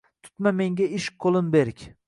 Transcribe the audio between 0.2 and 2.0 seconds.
Tutma menga ishq yo’lin berk